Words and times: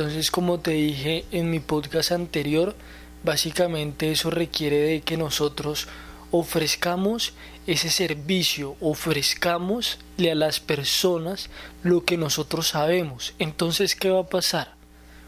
Entonces, 0.00 0.30
como 0.30 0.60
te 0.60 0.70
dije 0.70 1.26
en 1.30 1.50
mi 1.50 1.60
podcast 1.60 2.12
anterior, 2.12 2.74
básicamente 3.22 4.10
eso 4.10 4.30
requiere 4.30 4.78
de 4.78 5.02
que 5.02 5.18
nosotros 5.18 5.88
ofrezcamos 6.30 7.34
ese 7.66 7.90
servicio, 7.90 8.76
ofrezcamosle 8.80 10.30
a 10.30 10.34
las 10.34 10.58
personas 10.58 11.50
lo 11.82 12.06
que 12.06 12.16
nosotros 12.16 12.68
sabemos. 12.68 13.34
Entonces, 13.38 13.94
¿qué 13.94 14.08
va 14.08 14.20
a 14.20 14.26
pasar? 14.26 14.72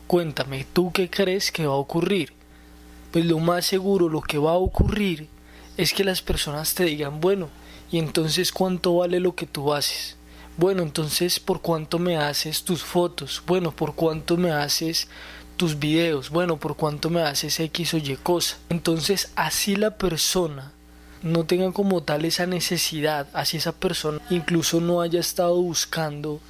Cuéntame, 0.07 0.65
¿tú 0.73 0.91
qué 0.91 1.11
crees 1.11 1.53
que 1.53 1.67
va 1.67 1.75
a 1.75 1.77
ocurrir? 1.77 2.33
Pues 3.11 3.27
lo 3.27 3.41
más 3.41 3.67
seguro, 3.67 4.09
lo 4.09 4.23
que 4.23 4.39
va 4.39 4.53
a 4.53 4.55
ocurrir 4.55 5.29
es 5.77 5.93
que 5.93 6.03
las 6.03 6.23
personas 6.23 6.75
te 6.75 6.85
digan, 6.85 7.21
bueno, 7.21 7.51
¿y 7.91 7.99
entonces 7.99 8.53
cuánto 8.53 8.97
vale 8.97 9.21
lo 9.21 9.35
que 9.35 9.45
tú 9.45 9.75
haces? 9.75 10.17
Bueno, 10.59 10.83
entonces, 10.83 11.41
¿por 11.41 11.63
cuánto 11.63 11.99
me 11.99 12.19
haces 12.19 12.63
tus 12.63 12.83
fotos? 12.85 13.43
Bueno, 13.47 13.73
¿por 13.73 13.95
cuánto 13.95 14.37
me 14.37 14.53
haces 14.53 15.09
tus 15.57 15.79
videos? 15.79 16.29
Bueno, 16.29 16.59
¿por 16.59 16.77
cuánto 16.77 17.09
me 17.09 17.23
haces 17.23 17.59
X 17.59 17.95
o 17.95 17.97
Y 17.97 18.17
cosa? 18.23 18.59
Entonces, 18.69 19.33
así 19.35 19.77
la 19.77 19.97
persona 19.97 20.73
no 21.23 21.45
tenga 21.45 21.73
como 21.73 22.03
tal 22.03 22.25
esa 22.25 22.47
necesidad, 22.47 23.29
así 23.33 23.57
esa 23.57 23.73
persona 23.73 24.21
incluso 24.29 24.81
no 24.81 25.01
haya 25.01 25.21
estado 25.21 25.57
buscando 25.57 26.41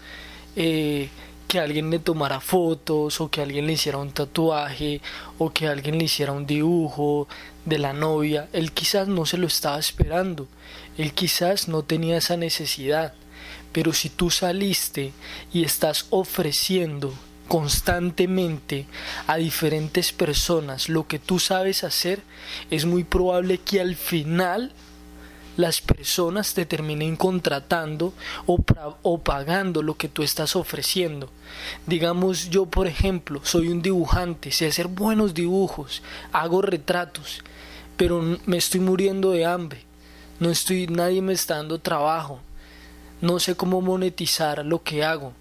eh, 0.56 1.08
que 1.46 1.60
alguien 1.60 1.90
le 1.90 1.98
tomara 1.98 2.40
fotos 2.40 3.20
o 3.20 3.30
que 3.30 3.42
alguien 3.42 3.66
le 3.66 3.74
hiciera 3.74 3.98
un 3.98 4.12
tatuaje 4.12 5.00
o 5.38 5.52
que 5.52 5.68
alguien 5.68 5.98
le 5.98 6.04
hiciera 6.04 6.32
un 6.32 6.46
dibujo 6.46 7.28
de 7.66 7.78
la 7.78 7.92
novia, 7.92 8.48
él 8.52 8.72
quizás 8.72 9.06
no 9.06 9.26
se 9.26 9.36
lo 9.36 9.46
estaba 9.46 9.78
esperando, 9.78 10.48
él 10.96 11.12
quizás 11.12 11.68
no 11.68 11.82
tenía 11.82 12.16
esa 12.16 12.36
necesidad, 12.36 13.14
pero 13.72 13.92
si 13.92 14.08
tú 14.08 14.30
saliste 14.30 15.12
y 15.52 15.64
estás 15.64 16.06
ofreciendo 16.10 17.12
constantemente 17.48 18.86
a 19.26 19.36
diferentes 19.36 20.12
personas 20.12 20.88
lo 20.88 21.06
que 21.06 21.18
tú 21.18 21.38
sabes 21.38 21.84
hacer, 21.84 22.22
es 22.70 22.86
muy 22.86 23.04
probable 23.04 23.58
que 23.58 23.80
al 23.80 23.96
final 23.96 24.72
las 25.56 25.80
personas 25.80 26.54
te 26.54 26.64
terminen 26.64 27.16
contratando 27.16 28.14
o, 28.46 29.18
pagando 29.18 29.82
lo 29.82 29.96
que 29.96 30.08
tú 30.08 30.22
estás 30.22 30.56
ofreciendo. 30.56 31.30
Digamos, 31.86 32.48
yo 32.48 32.66
por 32.66 32.86
ejemplo, 32.86 33.40
soy 33.44 33.68
un 33.68 33.82
dibujante, 33.82 34.50
sé 34.50 34.66
hacer 34.66 34.88
buenos 34.88 35.34
dibujos, 35.34 36.02
hago 36.32 36.62
retratos, 36.62 37.42
pero 37.96 38.38
me 38.46 38.56
estoy 38.56 38.80
muriendo 38.80 39.32
de 39.32 39.44
hambre, 39.44 39.82
no 40.40 40.50
estoy, 40.50 40.86
nadie 40.86 41.20
me 41.20 41.34
está 41.34 41.56
dando 41.56 41.78
trabajo, 41.78 42.40
no 43.22 43.38
sé 43.38 43.54
cómo 43.54 43.80
monetizar 43.80 44.66
lo 44.66 44.82
que 44.82 45.04
hago. 45.04 45.32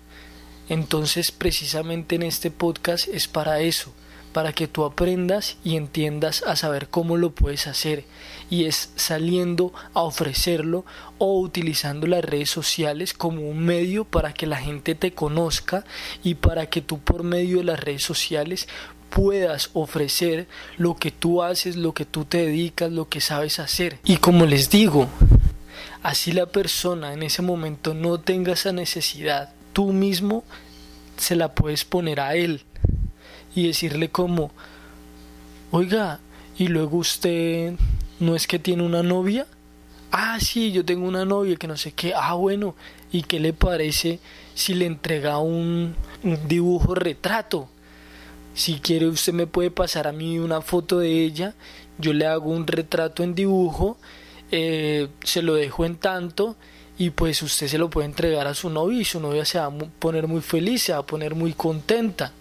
Entonces 0.70 1.32
precisamente 1.32 2.16
en 2.16 2.24
este 2.24 2.52
podcast 2.52 3.10
es 3.10 3.28
para 3.28 3.60
eso, 3.60 3.92
para 4.32 4.54
que 4.54 4.68
tú 4.68 4.86
aprendas 4.86 5.58
y 5.66 5.76
entiendas 5.76 6.44
a 6.48 6.56
saber 6.56 6.88
cómo 6.88 7.18
lo 7.18 7.32
puedes 7.32 7.68
hacer 7.68 8.06
y 8.50 8.66
es 8.66 8.92
saliendo 8.96 9.74
a 9.94 10.04
ofrecerlo 10.04 10.86
o 11.18 11.40
utilizando 11.40 12.08
las 12.08 12.24
redes 12.24 12.52
sociales 12.52 13.14
como 13.14 13.42
un 13.42 13.60
medio 13.60 14.06
para 14.06 14.34
que 14.34 14.46
la 14.46 14.58
gente 14.58 14.96
te 14.96 15.14
conozca 15.14 15.84
y 16.24 16.36
para 16.36 16.68
que 16.68 16.82
tú 16.82 17.00
por 17.00 17.24
medio 17.24 17.58
de 17.58 17.64
las 17.66 17.80
redes 17.80 18.04
sociales 18.04 18.68
puedas 19.10 19.72
ofrecer 19.74 20.48
lo 20.78 20.96
que 20.96 21.12
tú 21.12 21.44
haces, 21.44 21.76
lo 21.76 21.94
que 21.94 22.06
tú 22.06 22.26
te 22.26 22.46
dedicas, 22.46 22.92
lo 22.92 23.10
que 23.10 23.22
sabes 23.22 23.60
hacer. 23.60 24.00
Y 24.06 24.18
como 24.18 24.46
les 24.46 24.70
digo, 24.70 25.10
así 26.04 26.32
la 26.32 26.46
persona 26.46 27.14
en 27.14 27.24
ese 27.24 27.42
momento 27.42 27.94
no 27.94 28.20
tenga 28.20 28.54
esa 28.54 28.72
necesidad 28.72 29.54
tú 29.74 29.92
mismo 29.94 30.44
se 31.18 31.36
la 31.36 31.54
puedes 31.54 31.86
poner 31.86 32.20
a 32.20 32.36
él 32.36 32.64
y 33.56 33.68
decirle 33.68 34.10
como, 34.10 34.52
oiga, 35.72 36.20
y 36.58 36.68
luego 36.68 36.98
usted 36.98 37.74
no 38.20 38.36
es 38.36 38.48
que 38.48 38.60
tiene 38.60 38.84
una 38.84 39.04
novia. 39.04 39.48
Ah, 40.12 40.38
sí, 40.40 40.72
yo 40.72 40.84
tengo 40.84 41.08
una 41.08 41.26
novia 41.26 41.56
que 41.56 41.68
no 41.68 41.78
sé 41.78 41.92
qué. 41.92 42.14
Ah, 42.16 42.34
bueno, 42.34 42.76
¿y 43.12 43.24
qué 43.24 43.40
le 43.40 43.54
parece 43.54 44.20
si 44.54 44.74
le 44.74 44.86
entrega 44.86 45.38
un, 45.40 45.96
un 46.24 46.48
dibujo 46.48 46.96
retrato? 46.96 47.70
Si 48.54 48.80
quiere 48.80 49.08
usted 49.08 49.34
me 49.34 49.48
puede 49.48 49.72
pasar 49.72 50.08
a 50.08 50.12
mí 50.12 50.38
una 50.40 50.62
foto 50.62 51.00
de 51.00 51.24
ella, 51.24 51.54
yo 51.98 52.14
le 52.14 52.26
hago 52.26 52.50
un 52.50 52.68
retrato 52.68 53.24
en 53.24 53.36
dibujo, 53.36 53.98
eh, 54.52 55.08
se 55.24 55.42
lo 55.42 55.56
dejo 55.56 55.86
en 55.86 55.96
tanto 55.96 56.56
y 56.98 57.10
pues 57.10 57.42
usted 57.42 57.68
se 57.68 57.78
lo 57.78 57.90
puede 57.90 58.06
entregar 58.06 58.48
a 58.48 58.54
su 58.54 58.70
novia 58.70 59.02
y 59.02 59.06
su 59.06 59.20
novia 59.20 59.46
se 59.46 59.58
va 59.60 59.66
a 59.66 59.72
poner 59.72 60.28
muy 60.28 60.42
feliz, 60.42 60.84
se 60.84 60.94
va 60.94 61.00
a 61.00 61.06
poner 61.06 61.36
muy 61.36 61.54
contenta. 61.54 62.34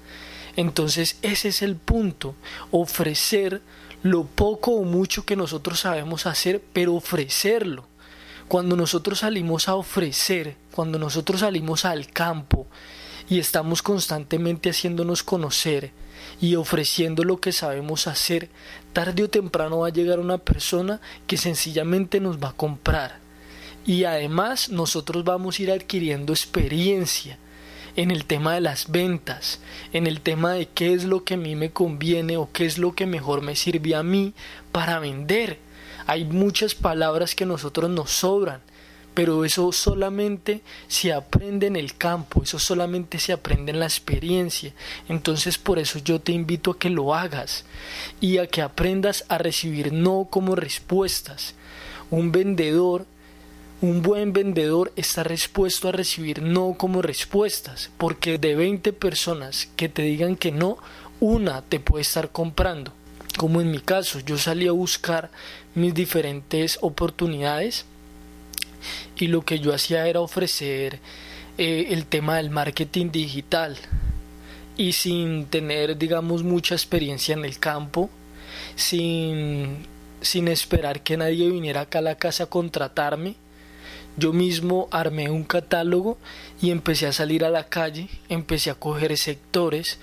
Entonces 0.57 1.17
ese 1.23 1.49
es 1.49 1.63
el 1.63 1.77
punto, 1.77 2.35
ofrecer 2.71 3.63
lo 4.03 4.25
poco 4.25 4.73
o 4.73 4.85
mucho 4.85 5.25
que 5.25 5.37
nosotros 5.37 5.81
sabemos 5.81 6.27
hacer, 6.27 6.63
pero 6.73 6.95
ofrecerlo. 6.95 7.87
Cuando 8.49 8.75
nosotros 8.75 9.21
salimos 9.21 9.69
a 9.69 9.77
ofrecer, 9.77 10.57
cuando 10.73 10.99
nosotros 10.99 11.41
salimos 11.41 11.85
al 11.85 12.09
campo 12.09 12.67
y 13.31 13.39
estamos 13.39 13.81
constantemente 13.81 14.69
haciéndonos 14.69 15.23
conocer 15.23 15.93
y 16.41 16.57
ofreciendo 16.57 17.25
lo 17.25 17.41
que 17.41 17.53
sabemos 17.53 18.07
hacer, 18.07 18.51
tarde 18.93 19.23
o 19.23 19.31
temprano 19.31 19.79
va 19.79 19.87
a 19.87 19.93
llegar 19.93 20.19
una 20.19 20.37
persona 20.37 21.01
que 21.27 21.39
sencillamente 21.39 22.21
nos 22.21 22.39
va 22.39 22.49
a 22.51 22.57
comprar 22.57 23.31
y 23.87 24.05
además 24.05 24.69
nosotros 24.69 25.25
vamos 25.25 25.59
a 25.59 25.63
ir 25.63 25.71
adquiriendo 25.71 26.33
experiencia 26.33 27.39
en 27.97 28.11
el 28.11 28.25
tema 28.25 28.55
de 28.55 28.61
las 28.61 28.91
ventas, 28.91 29.61
en 29.93 30.07
el 30.07 30.21
tema 30.21 30.53
de 30.53 30.69
qué 30.69 30.93
es 30.93 31.05
lo 31.05 31.25
que 31.25 31.35
a 31.35 31.39
mí 31.39 31.57
me 31.57 31.71
conviene 31.71 32.37
o 32.37 32.51
qué 32.53 32.67
es 32.67 32.79
lo 32.79 32.95
que 32.95 33.07
mejor 33.07 33.43
me 33.43 33.57
sirve 33.57 33.95
a 33.95 34.03
mí 34.03 34.35
para 34.71 34.99
vender. 35.01 35.59
Hay 36.07 36.25
muchas 36.25 36.75
palabras 36.75 37.35
que 37.35 37.47
nosotros 37.47 37.91
nos 37.91 38.11
sobran, 38.11 38.61
pero 39.21 39.45
eso 39.45 39.71
solamente 39.71 40.63
se 40.89 41.13
aprende 41.13 41.67
en 41.67 41.77
el 41.77 41.95
campo, 41.95 42.43
eso 42.43 42.59
solamente 42.59 43.19
se 43.19 43.35
aprende 43.35 43.71
en 43.71 43.79
la 43.79 43.85
experiencia. 43.85 44.73
Entonces 45.11 45.59
por 45.59 45.79
eso 45.79 45.99
yo 45.99 46.23
te 46.23 46.33
invito 46.33 46.71
a 46.71 46.79
que 46.79 46.89
lo 46.89 47.15
hagas 47.15 47.67
y 48.19 48.39
a 48.39 48.47
que 48.47 48.63
aprendas 48.63 49.27
a 49.29 49.37
recibir 49.37 49.93
no 49.93 50.29
como 50.31 50.57
respuestas. 50.57 51.55
Un 52.11 52.33
vendedor 52.33 53.05
un 53.83 54.01
buen 54.01 54.33
vendedor 54.33 54.91
está 54.97 55.23
dispuesto 55.23 55.89
a 55.89 55.93
recibir 55.93 56.41
no 56.41 56.73
como 56.79 57.03
respuestas, 57.03 57.91
porque 57.99 58.39
de 58.39 58.55
20 58.55 58.95
personas 58.95 59.69
que 59.77 59.91
te 59.91 60.01
digan 60.01 60.35
que 60.35 60.51
no, 60.51 60.79
una 61.21 61.61
te 61.61 61.79
puede 61.79 62.01
estar 62.01 62.31
comprando. 62.31 62.95
Como 63.37 63.61
en 63.61 63.71
mi 63.71 63.81
caso, 63.81 64.21
yo 64.21 64.39
salí 64.39 64.67
a 64.67 64.73
buscar 64.73 65.31
mis 65.75 65.93
diferentes 65.93 66.79
oportunidades 66.81 67.85
y 69.17 69.27
lo 69.27 69.43
que 69.43 69.59
yo 69.59 69.75
hacía 69.75 70.07
era 70.07 70.21
ofrecer 70.21 70.99
eh, 71.59 71.89
el 71.91 72.07
tema 72.07 72.37
del 72.37 72.51
marketing 72.51 73.11
digital. 73.11 73.77
Y 74.77 74.93
sin 74.93 75.47
tener 75.47 75.99
digamos 75.99 76.43
mucha 76.43 76.75
experiencia 76.75 77.35
en 77.35 77.45
el 77.45 77.59
campo, 77.59 78.09
sin, 78.77 79.87
sin 80.21 80.49
esperar 80.49 81.03
que 81.03 81.17
nadie 81.17 81.51
viniera 81.51 81.83
acá 81.83 81.99
a 81.99 82.03
la 82.03 82.15
casa 82.17 82.45
a 82.45 82.47
contratarme, 82.47 83.35
yo 84.17 84.33
mismo 84.33 84.89
armé 84.91 85.31
un 85.31 85.45
catálogo 85.45 86.19
y 86.61 86.71
empecé 86.71 87.07
a 87.07 87.13
salir 87.13 87.45
a 87.45 87.51
la 87.51 87.65
calle, 87.65 88.09
empecé 88.29 88.71
a 88.71 88.75
coger 88.75 89.17
sectores, 89.17 89.99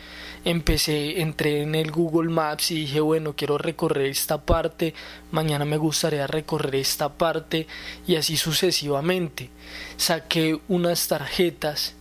empecé, 0.46 1.22
entré 1.22 1.62
en 1.62 1.76
el 1.76 1.92
Google 1.92 2.30
Maps 2.30 2.72
y 2.72 2.76
dije, 2.82 3.00
bueno, 3.00 3.34
quiero 3.36 3.58
recorrer 3.58 4.08
esta 4.08 4.42
parte, 4.42 4.94
mañana 5.32 5.66
me 5.66 5.78
gustaría 5.78 6.26
recorrer 6.26 6.76
esta 6.76 7.10
parte 7.14 7.68
y 8.08 8.16
así 8.16 8.38
sucesivamente. 8.38 9.50
Saqué 9.98 10.60
unas 10.68 11.08
tarjetas, 11.08 11.96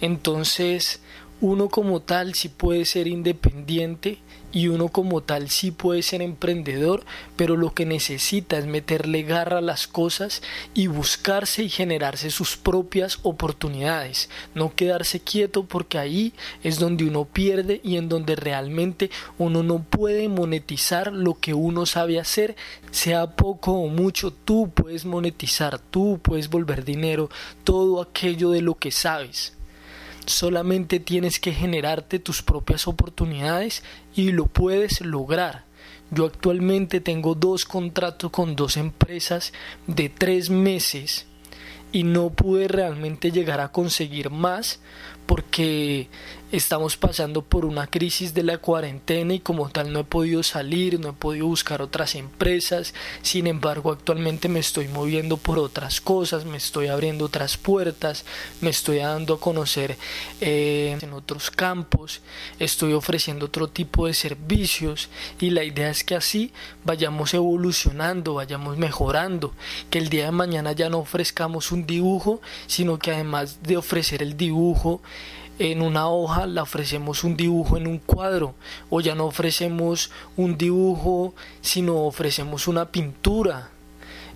entonces 0.00 1.00
uno 1.40 1.68
como 1.68 2.00
tal 2.00 2.34
sí 2.34 2.48
puede 2.48 2.84
ser 2.84 3.06
independiente 3.06 4.18
y 4.52 4.68
uno 4.68 4.88
como 4.88 5.22
tal 5.22 5.50
sí 5.50 5.70
puede 5.70 6.02
ser 6.02 6.22
emprendedor, 6.22 7.04
pero 7.36 7.56
lo 7.56 7.74
que 7.74 7.86
necesita 7.86 8.58
es 8.58 8.66
meterle 8.66 9.22
garra 9.22 9.58
a 9.58 9.62
las 9.62 9.86
cosas 9.86 10.42
y 10.74 10.86
buscarse 10.86 11.62
y 11.62 11.68
generarse 11.68 12.30
sus 12.30 12.56
propias 12.56 13.18
oportunidades, 13.22 14.28
no 14.54 14.74
quedarse 14.74 15.20
quieto 15.20 15.64
porque 15.64 15.98
ahí 15.98 16.32
es 16.62 16.78
donde 16.78 17.04
uno 17.04 17.24
pierde 17.24 17.80
y 17.84 17.96
en 17.96 18.08
donde 18.08 18.36
realmente 18.36 19.10
uno 19.38 19.62
no 19.62 19.82
puede 19.82 20.28
monetizar 20.28 21.12
lo 21.12 21.38
que 21.38 21.54
uno 21.54 21.86
sabe 21.86 22.18
hacer, 22.18 22.56
sea 22.90 23.36
poco 23.36 23.72
o 23.72 23.88
mucho, 23.88 24.32
tú 24.32 24.70
puedes 24.74 25.04
monetizar, 25.04 25.78
tú 25.78 26.18
puedes 26.22 26.50
volver 26.50 26.84
dinero, 26.84 27.30
todo 27.64 28.02
aquello 28.02 28.50
de 28.50 28.62
lo 28.62 28.74
que 28.76 28.90
sabes. 28.90 29.59
Solamente 30.26 31.00
tienes 31.00 31.40
que 31.40 31.52
generarte 31.52 32.18
tus 32.18 32.42
propias 32.42 32.86
oportunidades 32.86 33.82
y 34.14 34.32
lo 34.32 34.46
puedes 34.46 35.00
lograr. 35.00 35.64
Yo 36.10 36.26
actualmente 36.26 37.00
tengo 37.00 37.34
dos 37.34 37.64
contratos 37.64 38.30
con 38.30 38.56
dos 38.56 38.76
empresas 38.76 39.52
de 39.86 40.08
tres 40.08 40.50
meses 40.50 41.26
y 41.92 42.04
no 42.04 42.30
pude 42.30 42.68
realmente 42.68 43.30
llegar 43.30 43.60
a 43.60 43.72
conseguir 43.72 44.30
más 44.30 44.80
porque 45.26 46.08
estamos 46.52 46.96
pasando 46.96 47.42
por 47.42 47.64
una 47.64 47.86
crisis 47.86 48.34
de 48.34 48.42
la 48.42 48.58
cuarentena 48.58 49.34
y 49.34 49.40
como 49.40 49.68
tal 49.68 49.92
no 49.92 50.00
he 50.00 50.04
podido 50.04 50.42
salir, 50.42 50.98
no 50.98 51.10
he 51.10 51.12
podido 51.12 51.46
buscar 51.46 51.80
otras 51.80 52.14
empresas, 52.14 52.92
sin 53.22 53.46
embargo 53.46 53.92
actualmente 53.92 54.48
me 54.48 54.58
estoy 54.58 54.88
moviendo 54.88 55.36
por 55.36 55.58
otras 55.58 56.00
cosas, 56.00 56.44
me 56.44 56.56
estoy 56.56 56.88
abriendo 56.88 57.24
otras 57.24 57.56
puertas, 57.56 58.24
me 58.60 58.70
estoy 58.70 58.98
dando 58.98 59.34
a 59.34 59.40
conocer 59.40 59.96
eh, 60.40 60.98
en 61.00 61.12
otros 61.12 61.50
campos, 61.50 62.20
estoy 62.58 62.94
ofreciendo 62.94 63.46
otro 63.46 63.68
tipo 63.68 64.06
de 64.06 64.14
servicios 64.14 65.08
y 65.38 65.50
la 65.50 65.62
idea 65.62 65.90
es 65.90 66.02
que 66.02 66.16
así 66.16 66.52
vayamos 66.84 67.32
evolucionando, 67.34 68.34
vayamos 68.34 68.76
mejorando, 68.76 69.54
que 69.88 69.98
el 69.98 70.08
día 70.08 70.26
de 70.26 70.32
mañana 70.32 70.72
ya 70.72 70.88
no 70.88 70.98
ofrezcamos 70.98 71.70
un 71.70 71.86
dibujo, 71.86 72.40
sino 72.66 72.98
que 72.98 73.12
además 73.12 73.62
de 73.62 73.76
ofrecer 73.76 74.22
el 74.22 74.36
dibujo, 74.36 75.00
en 75.60 75.82
una 75.82 76.08
hoja 76.08 76.46
la 76.46 76.62
ofrecemos 76.62 77.22
un 77.22 77.36
dibujo 77.36 77.76
en 77.76 77.86
un 77.86 77.98
cuadro 77.98 78.54
o 78.88 79.02
ya 79.02 79.14
no 79.14 79.26
ofrecemos 79.26 80.10
un 80.38 80.56
dibujo 80.56 81.34
sino 81.60 82.06
ofrecemos 82.06 82.66
una 82.66 82.90
pintura 82.90 83.68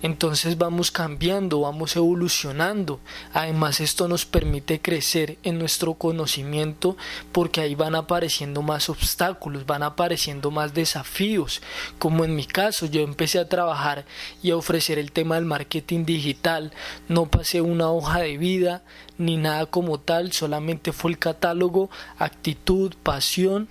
entonces 0.05 0.59
vamos 0.59 0.91
cambiando, 0.91 1.61
vamos 1.61 1.95
evolucionando. 1.95 2.99
Además 3.33 3.79
esto 3.79 4.07
nos 4.07 4.23
permite 4.27 4.79
crecer 4.79 5.39
en 5.41 5.57
nuestro 5.57 5.95
conocimiento 5.95 6.95
porque 7.31 7.61
ahí 7.61 7.73
van 7.73 7.95
apareciendo 7.95 8.61
más 8.61 8.87
obstáculos, 8.89 9.65
van 9.65 9.81
apareciendo 9.81 10.51
más 10.51 10.75
desafíos. 10.75 11.63
Como 11.97 12.23
en 12.23 12.35
mi 12.35 12.45
caso, 12.45 12.85
yo 12.85 13.01
empecé 13.01 13.39
a 13.39 13.49
trabajar 13.49 14.05
y 14.43 14.51
a 14.51 14.57
ofrecer 14.57 14.99
el 14.99 15.11
tema 15.11 15.35
del 15.35 15.45
marketing 15.45 16.05
digital. 16.05 16.71
No 17.07 17.25
pasé 17.25 17.61
una 17.61 17.89
hoja 17.89 18.19
de 18.19 18.37
vida 18.37 18.83
ni 19.17 19.37
nada 19.37 19.65
como 19.65 19.99
tal, 19.99 20.33
solamente 20.33 20.91
fue 20.91 21.09
el 21.09 21.17
catálogo, 21.17 21.89
actitud, 22.19 22.93
pasión 23.01 23.69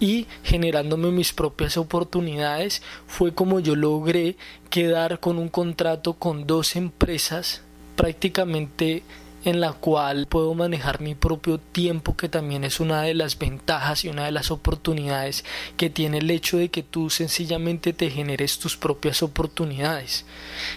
y 0.00 0.26
generándome 0.44 1.10
mis 1.10 1.32
propias 1.32 1.76
oportunidades 1.76 2.82
fue 3.06 3.34
como 3.34 3.60
yo 3.60 3.76
logré 3.76 4.36
quedar 4.70 5.20
con 5.20 5.38
un 5.38 5.48
contrato 5.48 6.14
con 6.14 6.46
dos 6.46 6.76
empresas 6.76 7.62
prácticamente 7.96 9.02
en 9.44 9.60
la 9.60 9.72
cual 9.72 10.26
puedo 10.28 10.54
manejar 10.54 11.00
mi 11.00 11.14
propio 11.14 11.58
tiempo, 11.58 12.16
que 12.16 12.28
también 12.28 12.64
es 12.64 12.80
una 12.80 13.02
de 13.02 13.14
las 13.14 13.38
ventajas 13.38 14.04
y 14.04 14.08
una 14.08 14.24
de 14.24 14.32
las 14.32 14.50
oportunidades 14.50 15.44
que 15.76 15.90
tiene 15.90 16.18
el 16.18 16.30
hecho 16.30 16.58
de 16.58 16.70
que 16.70 16.82
tú 16.82 17.08
sencillamente 17.10 17.92
te 17.92 18.10
generes 18.10 18.58
tus 18.58 18.76
propias 18.76 19.22
oportunidades. 19.22 20.24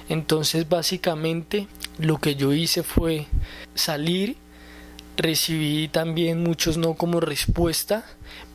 Entonces, 0.09 0.69
básicamente, 0.69 1.67
lo 1.97 2.19
que 2.19 2.35
yo 2.35 2.53
hice 2.53 2.83
fue 2.83 3.27
salir 3.73 4.37
recibí 5.21 5.87
también 5.87 6.43
muchos 6.43 6.77
no 6.77 6.95
como 6.95 7.19
respuesta, 7.19 8.03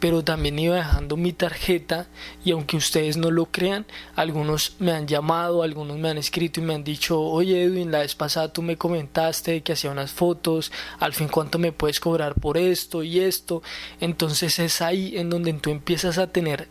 pero 0.00 0.22
también 0.22 0.58
iba 0.58 0.76
dejando 0.76 1.16
mi 1.16 1.32
tarjeta 1.32 2.06
y 2.44 2.50
aunque 2.50 2.76
ustedes 2.76 3.16
no 3.16 3.30
lo 3.30 3.46
crean, 3.46 3.86
algunos 4.14 4.76
me 4.78 4.92
han 4.92 5.06
llamado, 5.06 5.62
algunos 5.62 5.96
me 5.98 6.10
han 6.10 6.18
escrito 6.18 6.60
y 6.60 6.64
me 6.64 6.74
han 6.74 6.84
dicho, 6.84 7.20
oye 7.20 7.62
Edwin, 7.62 7.90
la 7.90 8.00
vez 8.00 8.14
pasada 8.14 8.52
tú 8.52 8.62
me 8.62 8.76
comentaste 8.76 9.62
que 9.62 9.72
hacía 9.72 9.90
unas 9.90 10.12
fotos, 10.12 10.72
al 10.98 11.12
fin 11.12 11.28
cuánto 11.28 11.58
me 11.58 11.72
puedes 11.72 12.00
cobrar 12.00 12.34
por 12.34 12.58
esto 12.58 13.02
y 13.02 13.20
esto, 13.20 13.62
entonces 14.00 14.58
es 14.58 14.82
ahí 14.82 15.16
en 15.16 15.30
donde 15.30 15.52
tú 15.54 15.70
empiezas 15.70 16.19
a 16.19 16.26
tener 16.26 16.69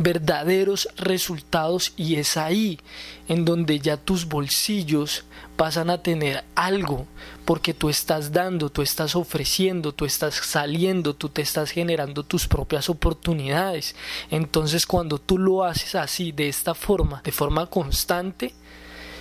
verdaderos 0.00 0.88
resultados 0.96 1.92
y 1.94 2.16
es 2.16 2.38
ahí 2.38 2.80
en 3.28 3.44
donde 3.44 3.80
ya 3.80 3.98
tus 3.98 4.26
bolsillos 4.26 5.24
pasan 5.56 5.90
a 5.90 6.02
tener 6.02 6.42
algo 6.54 7.06
porque 7.44 7.74
tú 7.74 7.90
estás 7.90 8.32
dando, 8.32 8.70
tú 8.70 8.80
estás 8.80 9.14
ofreciendo, 9.14 9.92
tú 9.92 10.06
estás 10.06 10.36
saliendo, 10.36 11.14
tú 11.14 11.28
te 11.28 11.42
estás 11.42 11.70
generando 11.70 12.22
tus 12.22 12.48
propias 12.48 12.88
oportunidades. 12.88 13.94
Entonces 14.30 14.86
cuando 14.86 15.18
tú 15.18 15.36
lo 15.36 15.64
haces 15.64 15.94
así, 15.94 16.32
de 16.32 16.48
esta 16.48 16.74
forma, 16.74 17.20
de 17.22 17.32
forma 17.32 17.66
constante, 17.66 18.54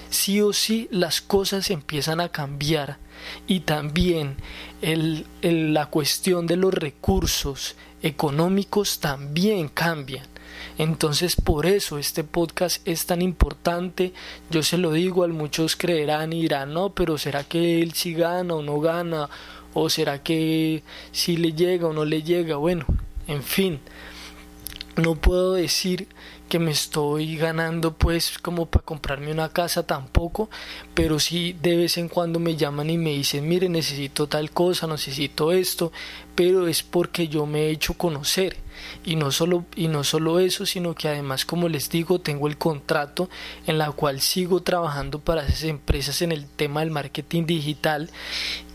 sí 0.10 0.42
o 0.42 0.54
sí 0.54 0.88
las 0.92 1.22
cosas 1.22 1.70
empiezan 1.70 2.20
a 2.20 2.30
cambiar 2.30 2.98
y 3.48 3.62
también 3.62 4.38
la 4.82 5.86
cuestión 5.88 6.48
de 6.48 6.56
los 6.56 6.74
recursos 6.74 7.76
económicos 8.02 9.00
también 9.00 9.68
cambian. 9.68 10.26
Entonces 10.78 11.36
por 11.36 11.66
eso 11.66 11.98
este 11.98 12.24
podcast 12.24 12.86
es 12.88 13.06
tan 13.06 13.22
importante. 13.22 14.14
Yo 14.50 14.64
se 14.64 14.78
lo 14.78 14.94
digo, 14.94 15.24
a 15.24 15.28
muchos 15.28 15.76
creerán 15.76 16.32
y 16.32 16.42
dirán, 16.42 16.74
no, 16.74 16.92
pero 16.92 17.18
¿será 17.18 17.44
que 17.44 17.82
él 17.82 17.94
sí 17.94 18.14
gana 18.14 18.54
o 18.54 18.62
no 18.62 18.80
gana? 18.80 19.30
¿O 19.74 19.90
será 19.90 20.24
que 20.24 20.84
sí 21.12 21.38
le 21.38 21.54
llega 21.54 21.88
o 21.88 21.94
no 21.94 22.06
le 22.06 22.24
llega? 22.24 22.56
Bueno, 22.56 22.86
en 23.28 23.44
fin, 23.44 23.80
no 25.00 25.16
puedo 25.16 25.54
decir 25.54 26.07
que 26.50 26.60
me 26.60 26.72
estoy 26.72 27.38
ganando 27.38 27.94
pues 27.96 28.40
como 28.40 28.66
para 28.66 28.84
comprarme 28.84 29.31
una 29.31 29.50
casa 29.50 29.86
tampoco, 29.86 30.50
pero 30.96 31.19
sí 31.19 31.56
de 31.62 31.78
vez 31.78 31.98
en 31.98 32.10
cuando 32.10 32.40
me 32.40 32.56
llaman 32.56 32.90
y 32.90 32.98
me 32.98 33.12
dicen, 33.12 33.48
mire, 33.48 33.69
necesito 33.69 34.28
tal 34.28 34.51
cosa, 34.51 34.88
necesito 34.88 35.51
esto, 35.51 35.92
pero 36.34 36.68
es 36.68 36.81
porque 36.81 37.28
yo 37.28 37.46
me 37.46 37.66
he 37.66 37.69
hecho 37.69 37.94
conocer. 37.94 38.57
Y 39.06 39.18
no 39.18 39.30
solo 39.31 39.66
y 39.75 39.90
no 39.90 40.04
solo 40.06 40.40
eso, 40.40 40.66
sino 40.66 40.96
que 40.96 41.10
además 41.10 41.46
como 41.46 41.68
les 41.68 41.90
digo, 41.90 42.19
tengo 42.19 42.48
el 42.48 42.57
contrato 42.57 43.30
en 43.68 43.78
la 43.78 43.92
cual 43.92 44.22
sigo 44.22 44.62
trabajando 44.63 45.19
para 45.19 45.46
esas 45.46 45.63
empresas 45.63 46.22
en 46.22 46.31
el 46.31 46.48
tema 46.48 46.80
del 46.80 46.90
marketing 46.90 47.46
digital 47.46 48.10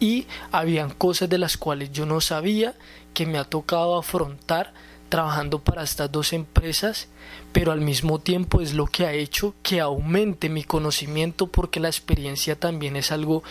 y 0.00 0.26
habían 0.53 0.91
cosas 0.91 1.29
de 1.29 1.38
las 1.38 1.56
cuales 1.56 1.91
yo 1.91 2.05
no 2.06 2.21
sabía 2.21 2.75
que 3.15 3.26
me 3.26 3.38
ha 3.38 3.44
tocado 3.44 3.97
afrontar 3.97 4.75
trabajando 5.14 5.61
para 5.61 5.84
estas 5.84 6.11
dos 6.11 6.32
empresas 6.32 7.06
pero 7.55 7.71
al 7.71 7.81
mismo 7.81 8.19
tiempo 8.19 8.61
es 8.61 8.75
lo 8.75 8.87
que 8.87 9.06
ha 9.06 9.12
hecho 9.12 9.55
que 9.62 9.81
aumente 9.81 10.49
mi 10.49 10.64
conocimiento 10.64 11.47
porque 11.47 11.78
la 11.78 11.87
experiencia 11.87 12.59
también 12.59 12.97
es 12.97 13.12
algo 13.12 13.45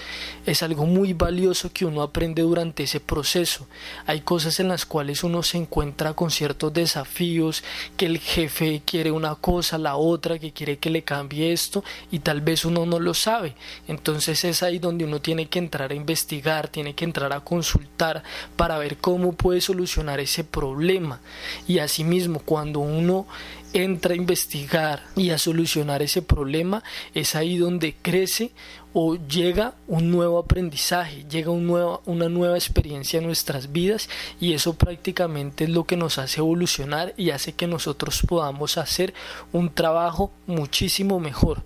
es 0.45 0.61
algo 0.61 0.85
muy 0.85 1.13
valioso 1.13 1.71
que 1.71 1.85
uno 1.85 2.01
aprende 2.01 2.41
durante 2.41 2.83
ese 2.83 2.99
proceso. 2.99 3.65
Hay 4.05 4.19
cosas 4.19 4.59
en 4.59 4.67
las 4.67 4.85
cuales 4.85 5.23
uno 5.23 5.41
se 5.41 5.57
encuentra 5.57 6.13
con 6.15 6.31
ciertos 6.31 6.73
desafíos, 6.73 7.63
que 7.95 8.05
el 8.05 8.19
jefe 8.19 8.81
quiere 8.85 9.09
una 9.09 9.35
cosa, 9.35 9.77
la 9.77 9.95
otra, 9.95 10.37
que 10.37 10.51
quiere 10.51 10.79
que 10.79 10.89
le 10.89 11.03
cambie 11.03 11.53
esto 11.53 11.81
y 12.11 12.19
tal 12.19 12.41
vez 12.41 12.65
uno 12.65 12.85
no 12.85 12.99
lo 12.99 13.13
sabe. 13.13 13.55
Entonces 13.87 14.43
es 14.43 14.63
ahí 14.63 14.79
donde 14.79 15.05
uno 15.05 15.21
tiene 15.21 15.47
que 15.47 15.59
entrar 15.59 15.91
a 15.91 15.95
investigar, 15.95 16.67
tiene 16.67 16.93
que 16.93 17.05
entrar 17.05 17.31
a 17.31 17.39
consultar 17.39 18.21
para 18.57 18.77
ver 18.79 18.97
cómo 18.97 19.31
puede 19.31 19.61
solucionar 19.61 20.19
ese 20.19 20.43
problema. 20.43 21.21
Y 21.69 21.79
asimismo, 21.79 22.39
cuando 22.39 22.81
uno 22.81 23.27
entra 23.73 24.13
a 24.13 24.17
investigar 24.17 25.03
y 25.15 25.31
a 25.31 25.37
solucionar 25.37 26.01
ese 26.01 26.21
problema, 26.21 26.83
es 27.13 27.35
ahí 27.35 27.57
donde 27.57 27.95
crece 28.01 28.51
o 28.93 29.15
llega 29.15 29.73
un 29.87 30.11
nuevo 30.11 30.37
aprendizaje, 30.37 31.25
llega 31.29 31.49
un 31.49 31.63
una 32.05 32.29
nueva 32.29 32.55
experiencia 32.55 33.19
en 33.19 33.25
nuestras 33.25 33.71
vidas 33.71 34.09
y 34.39 34.53
eso 34.53 34.75
prácticamente 34.75 35.63
es 35.63 35.69
lo 35.71 35.85
que 35.85 35.97
nos 35.97 36.19
hace 36.19 36.39
evolucionar 36.39 37.13
y 37.17 37.31
hace 37.31 37.53
que 37.53 37.67
nosotros 37.67 38.21
podamos 38.27 38.77
hacer 38.77 39.13
un 39.51 39.73
trabajo 39.73 40.31
muchísimo 40.45 41.19
mejor. 41.19 41.63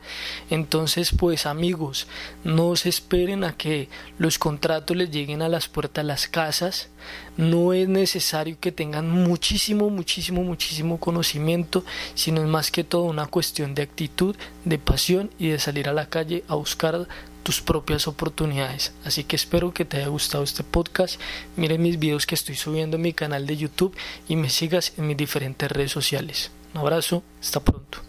Entonces, 0.50 1.12
pues 1.18 1.46
amigos, 1.46 2.08
no 2.44 2.76
se 2.76 2.90
esperen 2.90 3.44
a 3.44 3.58
que 3.58 3.90
los 4.18 4.40
contratos 4.40 4.96
les 4.96 5.12
lleguen 5.12 5.42
a 5.42 5.50
las 5.50 5.68
puertas 5.68 6.04
de 6.04 6.08
las 6.08 6.28
casas, 6.28 6.90
no 7.38 7.74
es 7.74 7.88
necesario 7.88 8.58
que 8.60 8.72
tengan 8.72 9.10
muchísimo, 9.10 9.90
muchísimo, 9.90 10.44
muchísimo 10.44 11.00
conocimiento, 11.00 11.84
sino 12.16 12.42
es 12.42 12.48
más 12.48 12.72
que 12.72 12.84
todo 12.84 13.04
una 13.04 13.28
cuestión 13.28 13.76
de 13.76 13.84
actitud, 13.84 14.36
de 14.66 14.80
pasión 14.80 15.30
y 15.38 15.50
de 15.50 15.60
salir 15.60 15.88
a 15.88 15.94
la 15.94 16.10
calle 16.10 16.44
a 16.48 16.56
buscar 16.56 17.08
tus 17.48 17.62
propias 17.62 18.10
oportunidades. 18.10 18.92
Así 19.06 19.24
que 19.24 19.38
espero 19.38 19.74
que 19.74 19.86
te 19.86 19.96
haya 19.96 20.10
gustado 20.10 20.44
este 20.44 20.66
podcast. 20.66 21.18
Miren 21.56 21.82
mis 21.82 21.98
videos 21.98 22.26
que 22.26 22.36
estoy 22.36 22.58
subiendo 22.58 22.98
en 22.98 23.04
mi 23.04 23.14
canal 23.14 23.48
de 23.48 23.56
YouTube 23.56 23.96
y 24.28 24.36
me 24.36 24.50
sigas 24.50 24.92
en 24.98 25.08
mis 25.08 25.16
diferentes 25.16 25.72
redes 25.72 25.94
sociales. 25.94 26.52
Un 26.74 26.82
abrazo, 26.82 27.24
hasta 27.40 27.62
pronto. 27.62 28.07